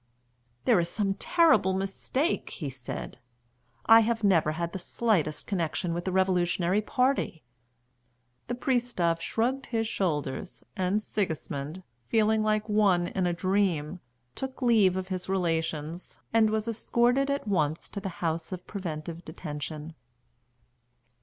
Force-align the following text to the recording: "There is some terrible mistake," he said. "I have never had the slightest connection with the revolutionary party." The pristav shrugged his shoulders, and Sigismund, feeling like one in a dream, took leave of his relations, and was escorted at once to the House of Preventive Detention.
"There 0.65 0.79
is 0.79 0.89
some 0.89 1.13
terrible 1.13 1.73
mistake," 1.73 2.49
he 2.49 2.71
said. 2.71 3.19
"I 3.85 3.99
have 3.99 4.23
never 4.23 4.53
had 4.53 4.73
the 4.73 4.79
slightest 4.79 5.45
connection 5.45 5.93
with 5.93 6.05
the 6.05 6.11
revolutionary 6.11 6.81
party." 6.81 7.43
The 8.47 8.55
pristav 8.55 9.21
shrugged 9.21 9.67
his 9.67 9.87
shoulders, 9.87 10.63
and 10.75 11.03
Sigismund, 11.03 11.83
feeling 12.07 12.41
like 12.41 12.67
one 12.67 13.09
in 13.09 13.27
a 13.27 13.33
dream, 13.33 13.99
took 14.33 14.63
leave 14.63 14.97
of 14.97 15.09
his 15.09 15.29
relations, 15.29 16.17
and 16.33 16.49
was 16.49 16.67
escorted 16.67 17.29
at 17.29 17.47
once 17.47 17.87
to 17.89 17.99
the 17.99 18.09
House 18.09 18.51
of 18.51 18.65
Preventive 18.65 19.23
Detention. 19.23 19.93